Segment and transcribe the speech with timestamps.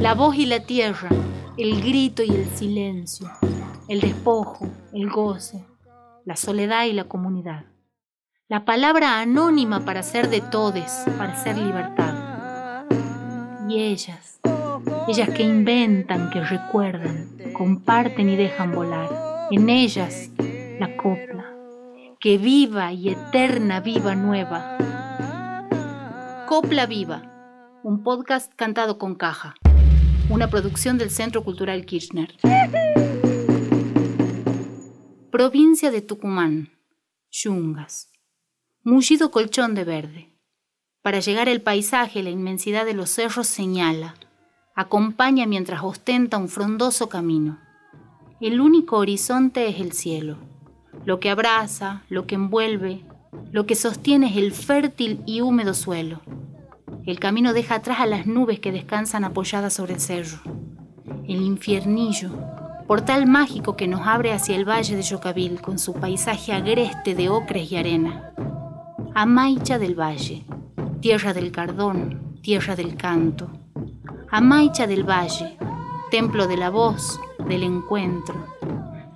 [0.00, 1.08] La voz y la tierra,
[1.56, 3.28] el grito y el silencio,
[3.88, 5.64] el despojo, el goce,
[6.24, 7.64] la soledad y la comunidad.
[8.46, 12.86] La palabra anónima para ser de todes, para ser libertad.
[13.68, 14.40] Y ellas,
[15.08, 19.10] ellas que inventan, que recuerdan, comparten y dejan volar.
[19.50, 20.30] En ellas
[20.78, 21.44] la copla,
[22.20, 24.78] que viva y eterna viva nueva.
[26.46, 29.54] Copla Viva, un podcast cantado con caja,
[30.30, 32.34] una producción del Centro Cultural Kirchner.
[35.30, 36.70] Provincia de Tucumán,
[37.30, 38.10] Yungas.
[38.82, 40.34] Mullido colchón de verde.
[41.02, 44.16] Para llegar el paisaje, la inmensidad de los cerros señala,
[44.74, 47.58] acompaña mientras ostenta un frondoso camino.
[48.40, 50.36] El único horizonte es el cielo.
[51.04, 53.04] Lo que abraza, lo que envuelve,
[53.50, 56.20] lo que sostiene es el fértil y húmedo suelo.
[57.08, 60.40] El camino deja atrás a las nubes que descansan apoyadas sobre el cerro.
[61.26, 62.28] El infiernillo,
[62.86, 67.30] portal mágico que nos abre hacia el valle de Yocavil con su paisaje agreste de
[67.30, 68.34] ocres y arena.
[69.14, 70.44] Amaicha del Valle,
[71.00, 73.48] tierra del cardón, tierra del canto.
[74.30, 75.56] Amaicha del Valle,
[76.10, 78.34] templo de la voz, del encuentro.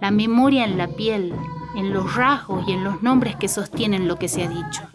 [0.01, 1.34] La memoria en la piel,
[1.77, 4.89] en los rasgos y en los nombres que sostienen lo que se ha dicho.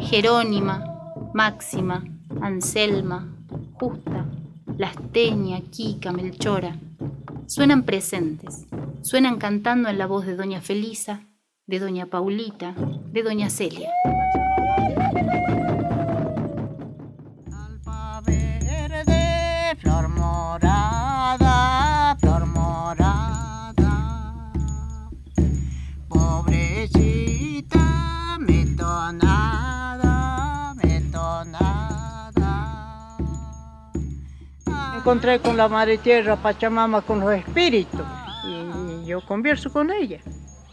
[0.00, 0.82] Jerónima,
[1.34, 2.04] Máxima,
[2.42, 3.36] Anselma,
[3.74, 4.26] Justa,
[4.76, 6.76] Lasteña, Kika, Melchora.
[7.46, 8.66] Suenan presentes,
[9.02, 11.28] suenan cantando en la voz de Doña Felisa,
[11.66, 12.74] de Doña Paulita,
[13.12, 13.90] de Doña Celia.
[35.02, 38.06] Encontré con la Madre Tierra, Pachamama, con los espíritus.
[38.46, 40.20] Y yo converso con ella,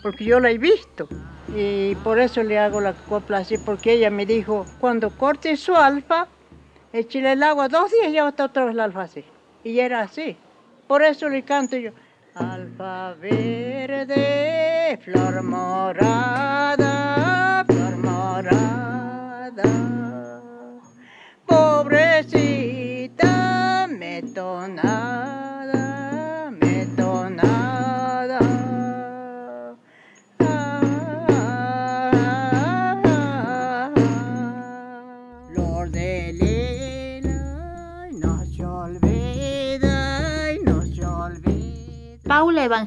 [0.04, 1.08] porque yo la he visto.
[1.56, 5.76] Y por eso le hago la copla así, porque ella me dijo, cuando corte su
[5.76, 6.28] alfa,
[6.94, 9.26] échale el agua dos días y ya está otra vez el alfa así.
[9.64, 10.38] Y era así.
[10.88, 11.90] Por eso le canto yo.
[12.36, 16.86] Alfa verde, flor morada,
[17.68, 19.64] flor morada.
[21.48, 22.49] Pobrecita,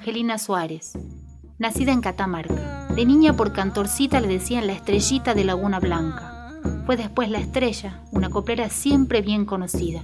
[0.02, 0.98] Paula Evangelina Suárez,
[1.58, 2.88] nacida en Catamarca.
[2.88, 6.58] De niña por cantorcita le decían la estrellita de Laguna Blanca.
[6.86, 10.02] Fue después la estrella, una coplera siempre bien conocida.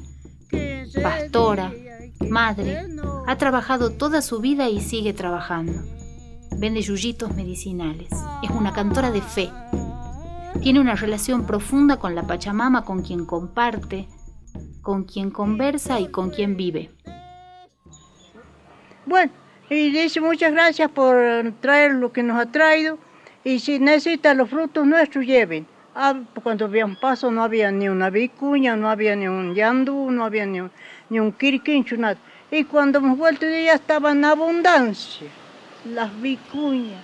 [1.02, 1.72] Pastora,
[2.30, 2.86] madre,
[3.26, 5.82] ha trabajado toda su vida y sigue trabajando.
[6.56, 8.10] Vende yuyitos medicinales.
[8.44, 9.50] Es una cantora de fe.
[10.62, 14.06] Tiene una relación profunda con la Pachamama, con quien comparte,
[14.80, 16.92] con quien conversa y con quien vive.
[19.04, 19.32] Bueno,
[19.70, 21.16] y dice muchas gracias por
[21.60, 22.98] traer lo que nos ha traído.
[23.44, 25.66] Y si necesita los frutos nuestros, lleven.
[25.94, 30.10] Ah, cuando había un paso no había ni una vicuña, no había ni un yandú,
[30.10, 30.70] no había ni un,
[31.10, 32.16] ni un quirquincho, nada.
[32.50, 35.28] Y cuando hemos vuelto ya estaba en abundancia.
[35.84, 37.02] Las vicuñas,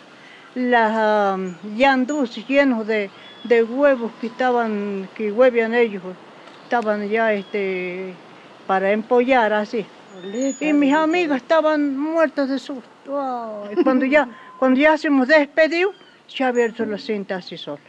[0.55, 3.11] las um, yandús llenos de,
[3.45, 6.03] de huevos que estaban, que huevían ellos,
[6.65, 8.15] estaban ya este,
[8.67, 9.87] para empollar así.
[10.61, 13.21] Y mis amigos estaban muertos de susto.
[13.69, 15.93] Ay, cuando ya, cuando ya se hemos despedido,
[16.27, 17.81] se ha abierto la cinta así sola.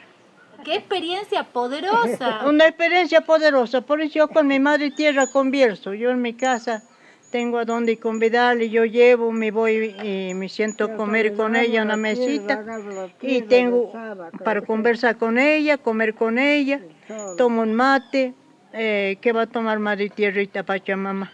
[0.63, 2.45] ¡Qué experiencia poderosa!
[2.47, 5.93] Una experiencia poderosa, por eso yo con mi madre tierra converso.
[5.93, 6.83] Yo en mi casa
[7.31, 11.81] tengo a donde convidarle, yo llevo, me voy y me siento a comer con ella
[11.81, 12.63] en una mesita
[13.21, 13.91] y tengo
[14.43, 16.79] para conversar con ella, comer con ella,
[17.37, 18.33] tomo un mate,
[18.73, 21.31] eh, ¿qué va a tomar madre tierrita Pachamama?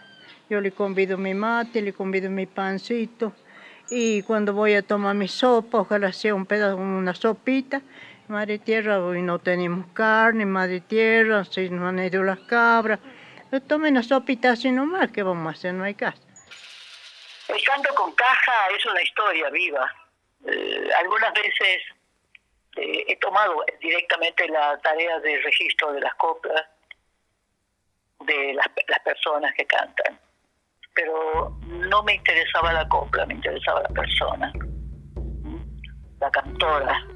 [0.52, 3.32] Yo le convido mi mate, le convido mi pancito
[3.88, 7.80] y cuando voy a tomar mi sopa, ojalá sea un pedazo, una sopita,
[8.28, 13.00] Madre Tierra, hoy no tenemos carne, Madre Tierra, se nos han ido las cabras.
[13.66, 15.72] Tomen una sopita así nomás, ¿qué vamos a hacer?
[15.72, 16.20] No hay caso.
[17.48, 19.90] El canto con caja es una historia viva.
[20.44, 21.82] Eh, algunas veces
[22.76, 26.62] eh, he tomado directamente la tarea de registro de las coplas
[28.26, 30.20] de las, las personas que cantan,
[30.94, 31.58] pero
[31.88, 34.52] no me interesaba la copla, me interesaba la persona,
[36.20, 37.06] la cantora.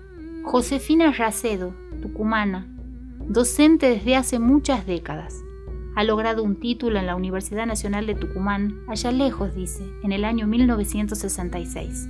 [0.44, 2.66] Josefina Racedo, tucumana,
[3.18, 5.42] docente desde hace muchas décadas.
[5.96, 10.24] Ha logrado un título en la Universidad Nacional de Tucumán, allá lejos, dice, en el
[10.24, 12.08] año 1966.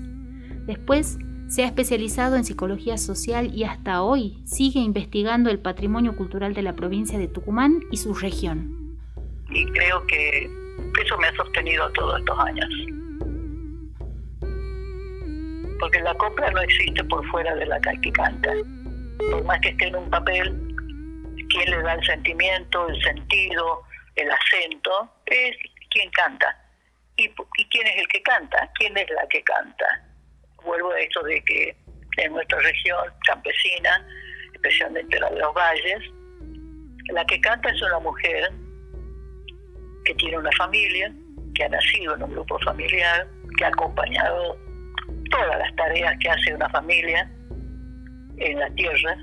[0.66, 6.54] Después se ha especializado en psicología social y hasta hoy sigue investigando el patrimonio cultural
[6.54, 8.98] de la provincia de Tucumán y su región.
[9.50, 10.65] Y creo que
[11.02, 12.69] eso me ha sostenido todos estos años.
[15.78, 18.52] Porque la copla no existe por fuera de la que canta.
[19.31, 20.44] Por más que esté en un papel,
[21.50, 23.82] quien le da el sentimiento, el sentido,
[24.17, 25.56] el acento, es
[25.90, 26.56] quien canta.
[27.17, 27.25] ¿Y,
[27.58, 28.70] ¿Y quién es el que canta?
[28.75, 29.87] ¿Quién es la que canta?
[30.67, 31.76] vuelvo a esto de que
[32.19, 34.06] en nuestra región campesina,
[34.52, 36.02] especialmente la de los valles,
[37.12, 38.50] la que canta es una mujer
[40.06, 41.12] que tiene una familia,
[41.55, 43.26] que ha nacido en un grupo familiar,
[43.58, 44.56] que ha acompañado
[45.31, 47.31] todas las tareas que hace una familia
[48.38, 49.17] en la tierra,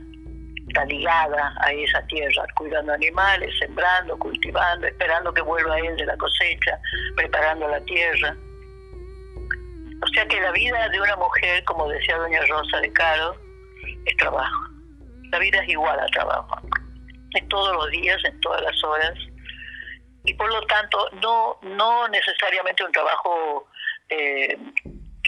[0.67, 6.17] está ligada a esa tierra, cuidando animales, sembrando, cultivando, esperando que vuelva él de la
[6.17, 6.79] cosecha,
[7.15, 8.35] preparando la tierra,
[10.03, 13.35] o sea que la vida de una mujer, como decía doña Rosa de Caro,
[14.05, 14.69] es trabajo.
[15.31, 16.59] La vida es igual a trabajo.
[17.31, 19.13] En todos los días, en todas las horas.
[20.25, 23.67] Y por lo tanto, no, no necesariamente un trabajo
[24.09, 24.57] eh,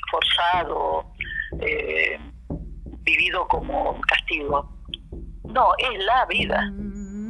[0.10, 1.12] forzado,
[1.60, 2.20] eh,
[3.02, 4.70] vivido como castigo.
[5.44, 6.72] No, es la vida.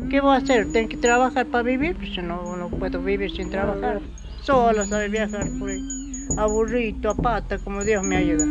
[0.10, 0.72] ¿Qué voy a hacer?
[0.72, 1.96] ¿Tengo que trabajar para vivir?
[1.98, 4.00] Pues no, no puedo vivir sin trabajar.
[4.42, 6.06] Solo sabe viajar ahí
[6.38, 8.46] aburrido, a pata, como Dios me ayuda.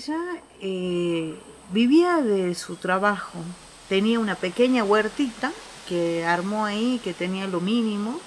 [0.00, 0.18] Ella
[0.62, 1.34] eh,
[1.72, 3.38] vivía de su trabajo,
[3.86, 5.52] tenía una pequeña huertita
[5.86, 8.18] que armó ahí, que tenía lo mínimo,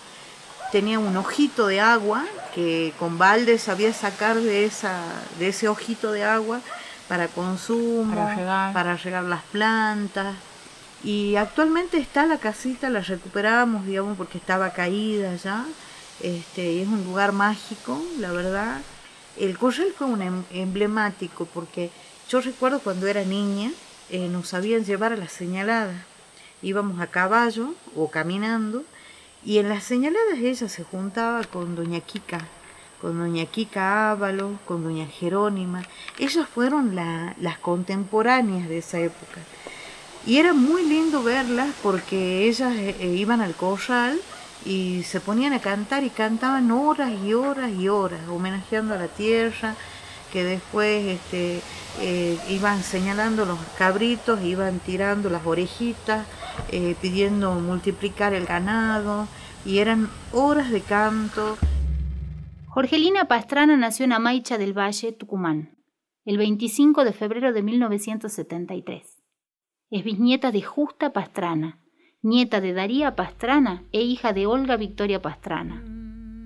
[0.72, 5.02] tenía un ojito de agua que con balde sabía sacar de, esa,
[5.40, 6.62] de ese ojito de agua
[7.08, 8.14] para consumo,
[8.46, 10.36] para regar las plantas.
[11.04, 15.66] Y actualmente está la casita, la recuperamos, digamos, porque estaba caída ya.
[16.22, 18.78] Este, es un lugar mágico, la verdad.
[19.38, 21.90] El corral fue un em, emblemático porque
[22.30, 23.72] yo recuerdo cuando era niña,
[24.10, 25.96] eh, nos sabían llevar a las señaladas.
[26.62, 28.84] Íbamos a caballo o caminando
[29.44, 32.48] y en las señaladas ella se juntaba con doña Kika,
[33.02, 35.84] con doña Kika Ávalo, con doña Jerónima.
[36.20, 39.42] Ellas fueron las contemporáneas de esa época.
[40.26, 44.20] Y era muy lindo verlas porque ellas eh, iban al corral
[44.66, 49.08] y se ponían a cantar y cantaban horas y horas y horas, homenajeando a la
[49.08, 49.76] tierra,
[50.32, 51.62] que después este,
[52.00, 56.26] eh, iban señalando los cabritos, iban tirando las orejitas,
[57.02, 59.28] pidiendo multiplicar el ganado,
[59.66, 61.58] y eran horas de canto.
[62.68, 65.78] Jorgelina Pastrana nació en Amaicha del Valle, Tucumán,
[66.26, 69.24] el 25 de febrero de 1973.
[69.92, 71.83] Es bisnieta de Justa Pastrana,
[72.24, 75.84] nieta de Daría Pastrana e hija de Olga Victoria Pastrana.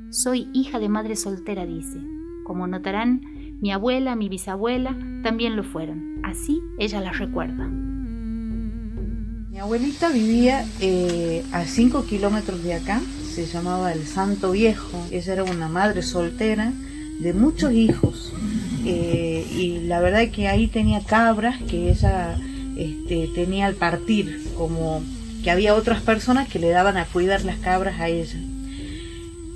[0.09, 1.99] Soy hija de madre soltera, dice.
[2.45, 3.21] Como notarán,
[3.61, 6.19] mi abuela, mi bisabuela también lo fueron.
[6.23, 7.67] Así ella las recuerda.
[9.51, 12.99] Mi abuelita vivía eh, a 5 kilómetros de acá,
[13.29, 14.97] se llamaba el Santo Viejo.
[15.11, 16.73] Ella era una madre soltera
[17.19, 18.33] de muchos hijos.
[18.83, 22.35] Eh, y la verdad es que ahí tenía cabras que ella
[22.77, 25.03] este, tenía al partir, como
[25.47, 28.37] que había otras personas que le daban a cuidar las cabras a ella.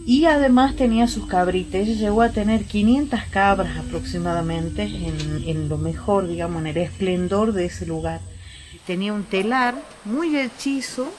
[0.06, 6.30] Y además tenía sus cabritas, ella llegó a tener 500 cabras aproximadamente en, lo mejor,
[6.30, 8.22] digamos, en el esplendor de ese lugar.
[8.88, 11.12] Tenía un telar muy hechizo,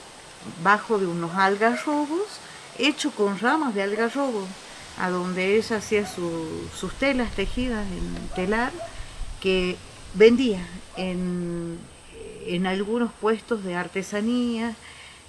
[0.63, 2.39] bajo de unos algarrobos,
[2.79, 4.47] hecho con ramas de algarrobo,
[4.97, 8.71] a donde ella hacía sus telas tejidas en telar,
[9.39, 9.75] que
[10.15, 10.65] vendía
[10.97, 11.77] en
[12.47, 14.75] en algunos puestos de artesanía,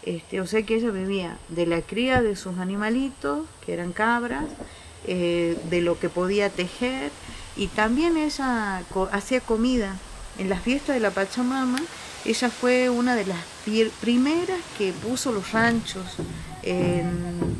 [0.03, 4.45] este, o sea que ella vivía de la cría de sus animalitos, que eran cabras,
[5.07, 7.11] eh, de lo que podía tejer,
[7.57, 9.97] y también ella hacía comida.
[10.39, 11.79] En las fiestas de la Pachamama,
[12.25, 13.39] ella fue una de las
[14.01, 16.17] primeras que puso los ranchos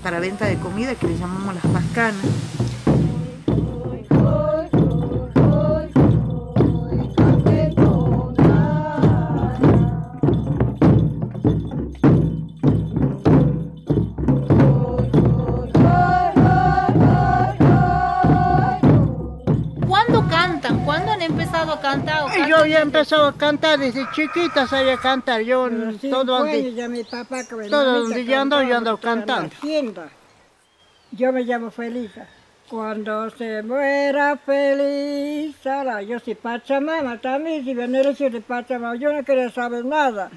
[0.03, 2.25] para venta de comida, que le llamamos las pascanas.
[22.95, 25.41] Empezado a cantar desde chiquita, sabía cantar.
[25.41, 25.69] Yo
[26.01, 29.51] todo donde, ya mi papá, todo donde yo ando, yo ando cantando.
[31.11, 32.29] Yo me llamo Felisa.
[32.71, 39.13] Cuando se muera feliz, ahora yo soy Pachamama también, si viene el de Pachamama, yo
[39.13, 40.31] no quería saber nada.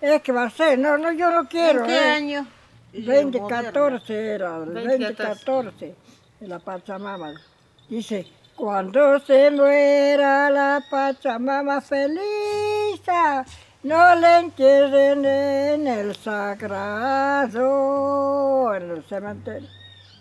[0.00, 1.80] Es que va a ser, no, no, yo no quiero.
[1.80, 2.10] ¿En qué eh.
[2.10, 2.46] año?
[2.92, 5.94] 2014 era, el 2014,
[6.40, 7.34] de la Pachamama.
[7.88, 13.02] Dice, cuando se muera la Pachamama feliz,
[13.82, 17.64] no le entierren en el sagrado,
[18.74, 19.68] en el cementerio.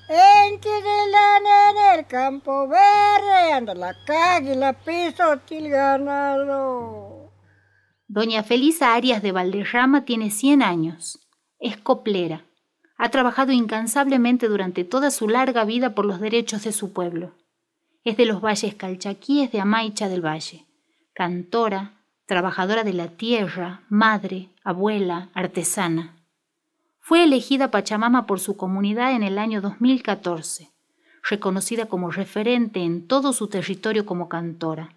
[0.07, 7.31] Entierrenla en el campo verde, anda la cague y la piso til ganado.
[8.07, 11.19] Doña Felisa Arias de Valderrama tiene 100 años.
[11.57, 12.45] Es coplera.
[12.97, 17.33] Ha trabajado incansablemente durante toda su larga vida por los derechos de su pueblo.
[18.05, 20.67] Es de los valles calchaquíes de Amaicha del Valle.
[21.15, 26.15] Cantora, trabajadora de la tierra, madre, abuela, artesana.
[26.99, 30.69] Fue elegida Pachamama por su comunidad en el año 2014,
[31.27, 34.95] reconocida como referente en todo su territorio como cantora.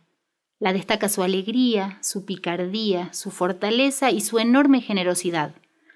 [0.59, 5.55] La destaca su alegría, su picardía, su fortaleza y su enorme generosidad.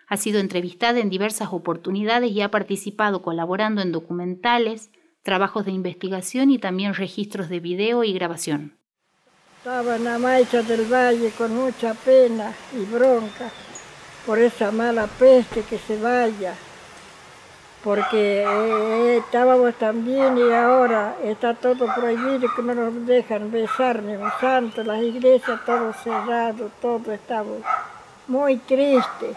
[0.09, 4.90] Ha sido entrevistada en diversas oportunidades y ha participado colaborando en documentales,
[5.22, 8.76] trabajos de investigación y también registros de video y grabación.
[9.58, 13.48] Estaba en la del Valle con mucha pena y bronca
[14.26, 16.54] por esa mala peste que se vaya,
[17.84, 24.14] porque eh, estábamos también y ahora está todo prohibido, que no nos dejan besar ni
[24.14, 27.58] un santo, las iglesias todo cerrado, todo estamos
[28.26, 29.36] muy tristes.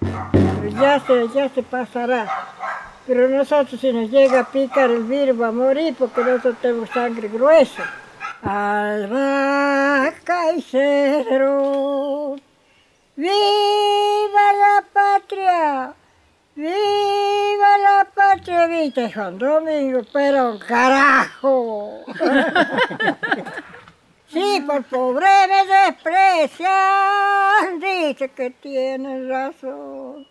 [0.00, 2.26] Pero ya se, ya se pasará.
[3.06, 6.90] Pero nosotros si nos llega a picar el virus va a morir porque nosotros tenemos
[6.90, 7.84] sangre gruesa.
[8.42, 12.36] Albahaca y cedro,
[13.16, 15.94] viva la patria,
[16.54, 22.04] viva la patria, viste Juan Domingo, pero carajo.
[24.28, 30.26] Sí, por pobre me desprecian, dice que tienen razón.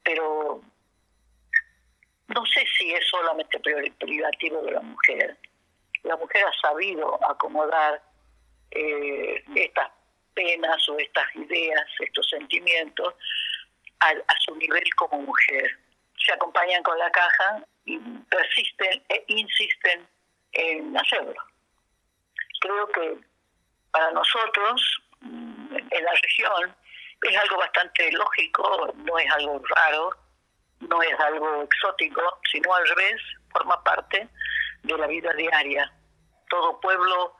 [0.02, 0.62] Pero
[2.28, 3.58] no sé si es solamente
[3.98, 5.38] privativo de la mujer.
[6.02, 8.02] La mujer ha sabido acomodar
[8.70, 9.90] eh, estas
[10.34, 13.14] penas o estas ideas, estos sentimientos
[14.00, 15.78] a, a su nivel como mujer.
[16.18, 20.06] Se acompañan con la caja y persisten e insisten
[20.52, 21.34] en hacerlo.
[22.60, 23.18] Creo que
[23.90, 26.76] para nosotros, mm, en la región,
[27.22, 30.10] es algo bastante lógico, no es algo raro,
[30.80, 34.28] no es algo exótico, sino al revés, forma parte
[34.82, 35.92] de la vida diaria.
[36.50, 37.36] Todo pueblo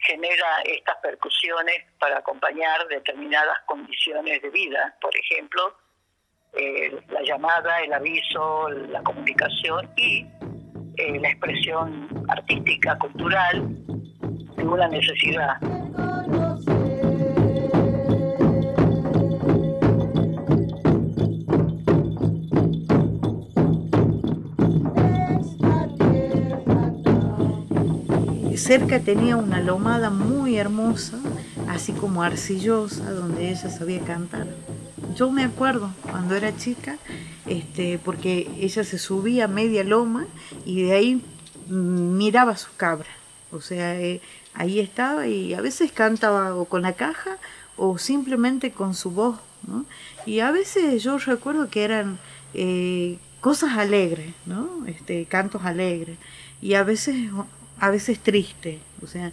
[0.00, 4.96] genera estas percusiones para acompañar determinadas condiciones de vida.
[5.00, 5.76] Por ejemplo,
[6.54, 10.26] eh, la llamada, el aviso, la comunicación y
[10.96, 13.62] eh, la expresión artística, cultural
[14.56, 15.56] de una necesidad.
[28.68, 31.16] Cerca tenía una lomada muy hermosa,
[31.68, 34.46] así como arcillosa, donde ella sabía cantar.
[35.16, 36.98] Yo me acuerdo cuando era chica,
[37.46, 40.26] este, porque ella se subía a media loma
[40.66, 41.22] y de ahí
[41.70, 43.08] mm, miraba su cabra.
[43.52, 44.20] O sea, eh,
[44.52, 47.38] ahí estaba y a veces cantaba o con la caja
[47.78, 49.38] o simplemente con su voz.
[50.26, 52.18] Y a veces yo recuerdo que eran
[52.52, 54.84] eh, cosas alegres, ¿no?
[54.86, 56.18] este, cantos alegres
[56.60, 57.30] y a veces,
[57.80, 58.80] a veces tristes.
[59.02, 59.32] O sea,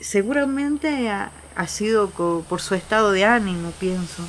[0.00, 4.22] seguramente ha, ha sido por su estado de ánimo, pienso.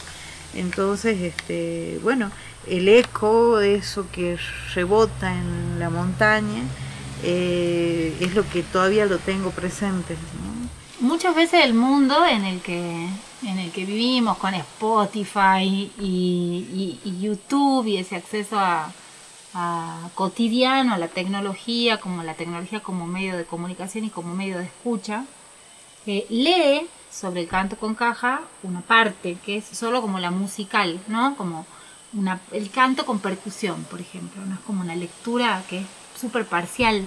[0.54, 2.32] Entonces, este, bueno,
[2.68, 4.38] el eco de eso que
[4.74, 6.64] rebota en la montaña
[7.24, 10.16] eh, es lo que todavía lo tengo presente.
[11.00, 13.08] Muchas veces el mundo en el que,
[13.44, 18.92] en el que vivimos con Spotify y, YouTube y ese acceso a,
[20.16, 24.66] cotidiano, a la tecnología, como la tecnología como medio de comunicación y como medio de
[24.66, 25.26] escucha,
[26.06, 31.00] eh, lee sobre el canto con caja una parte que es solo como la musical,
[31.08, 31.36] ¿no?
[31.36, 31.66] Como
[32.14, 35.86] una, el canto con percusión, por ejemplo, no es como una lectura que es
[36.20, 37.04] súper parcial.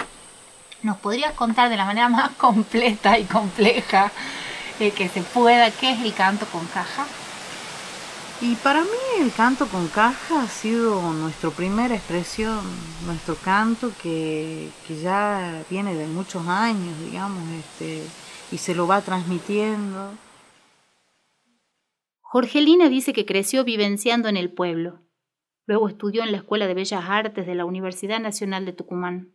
[0.82, 4.10] ¿Nos podrías contar de la manera más completa y compleja
[4.80, 7.06] eh, que se pueda qué es el canto con caja?
[8.42, 8.88] Y para mí
[9.20, 12.60] el canto con caja ha sido nuestra primera expresión,
[13.04, 14.70] nuestro canto que,
[15.02, 18.02] ya viene de muchos años, digamos, este,
[18.50, 20.14] y se lo va transmitiendo.
[22.22, 25.02] Jorgelina dice que creció vivenciando en el pueblo.
[25.66, 29.34] Luego estudió en la Escuela de Bellas Artes de la Universidad Nacional de Tucumán.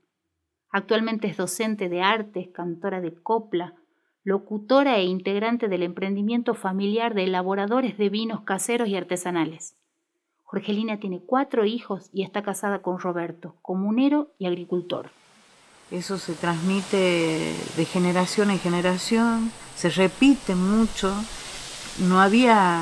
[0.72, 3.76] Actualmente es docente de artes, cantora de copla,
[4.26, 9.76] locutora e integrante del emprendimiento familiar de elaboradores de vinos caseros y artesanales.
[10.44, 15.12] Jorgelina tiene cuatro hijos y está casada con Roberto, comunero y agricultor.
[15.92, 21.14] Eso se transmite de generación en generación, se repite mucho.
[22.00, 22.82] No había,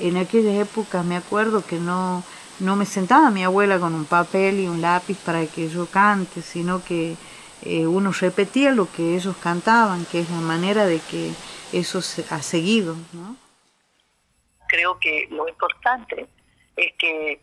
[0.00, 2.24] en aquella época me acuerdo que no,
[2.58, 6.42] no me sentaba mi abuela con un papel y un lápiz para que yo cante,
[6.42, 7.16] sino que
[7.64, 11.32] eh, uno repetía lo que ellos cantaban, que es la manera de que
[11.72, 12.96] eso se ha seguido.
[13.12, 13.36] ¿no?
[14.68, 16.26] Creo que lo importante
[16.76, 17.40] es que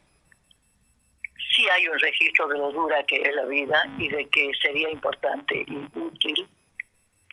[1.55, 4.89] sí hay un registro de lo dura que es la vida y de que sería
[4.89, 6.47] importante y útil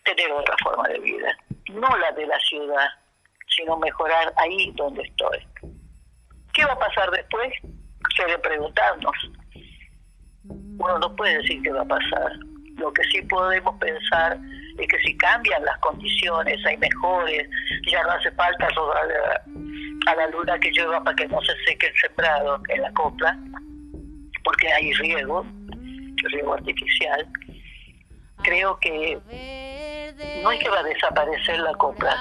[0.05, 1.37] tener otra forma de vida,
[1.71, 2.89] no la de la ciudad,
[3.49, 5.39] sino mejorar ahí donde estoy.
[6.55, 7.53] ¿Qué va a pasar después?
[8.17, 9.31] Se debe preguntarnos.
[10.45, 12.33] Uno no puede decir qué va a pasar.
[12.79, 14.39] Lo que sí podemos pensar
[14.79, 17.49] es que si cambian las condiciones, hay mejores,
[17.91, 19.43] ya no hace falta rodar
[20.07, 23.37] a la luna que llueva para que no se seque el sembrado en la copla,
[24.45, 25.45] porque hay riego,
[26.17, 27.29] riego artificial,
[28.43, 29.19] creo que
[30.43, 32.15] no es que va a desaparecer la copla,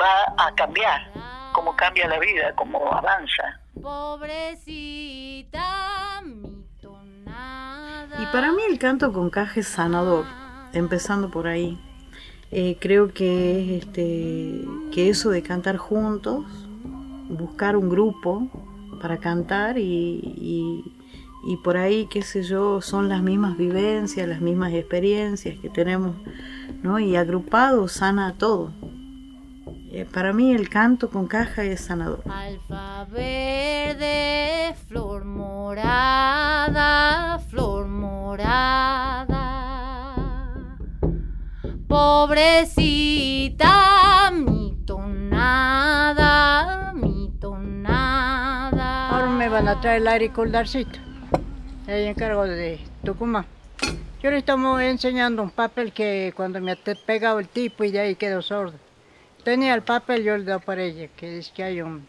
[0.00, 1.10] va a cambiar,
[1.52, 3.60] como cambia la vida, como avanza.
[4.66, 5.46] Y
[8.32, 10.24] para mí el canto con caja es sanador,
[10.72, 11.78] empezando por ahí.
[12.50, 16.44] Eh, creo que este que eso de cantar juntos,
[17.28, 18.50] buscar un grupo,
[19.02, 20.84] para cantar y,
[21.44, 26.14] y, por ahí, qué sé yo, son las mismas vivencias, las mismas experiencias que tenemos,
[26.82, 27.00] ¿no?
[27.00, 28.70] Y agrupado sana todo.
[29.90, 32.22] Eh, para mí el canto con caja es sanador.
[32.30, 33.06] Alfa
[34.86, 38.01] flor morada, flor morada.
[41.88, 43.70] Pobrecita,
[44.32, 46.72] mi tonada
[49.52, 50.98] van a traer el agricultorcito.
[51.86, 53.44] Ahí encargo de Tucumán.
[54.22, 58.00] Yo le estamos enseñando un papel que cuando me ha pegado el tipo y de
[58.00, 58.78] ahí quedó sordo.
[59.44, 62.06] Tenía el papel, yo le doy para ella, que es que hay un...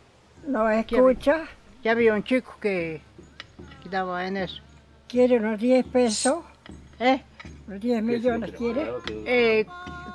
[0.47, 1.45] ¿No escucha?
[1.83, 3.01] Ya había un chico que,
[3.83, 4.61] quedaba en eso.
[5.13, 6.37] ¿Quiere unos 10 pesos?
[6.99, 7.21] ¿Eh?
[7.67, 8.91] ¿Unos 10 millones quiere?
[9.27, 9.63] Eh,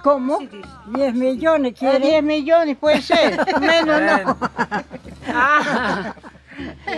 [0.02, 0.40] ¿Cómo?
[0.92, 2.00] 10 millones quiere.
[2.00, 4.37] 10 millones puede ser, menos no.
[5.28, 6.12] ah.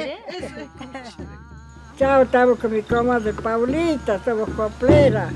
[1.99, 5.29] Chao, estamos con mi de Paulita, estamos coplera.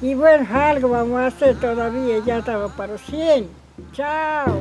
[0.00, 3.46] Y bueno, algo vamos a hacer todavía, ya estamos para 100.
[3.92, 4.58] Chao.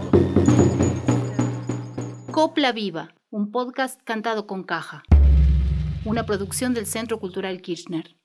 [2.34, 5.04] Copla Viva, un podcast cantado con caja.
[6.06, 8.18] Una producción del Centro Cultural Kirchner.